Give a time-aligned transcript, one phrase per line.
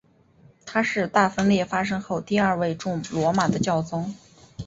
[0.65, 4.11] 他是大分裂发生后第二位驻罗马的教宗。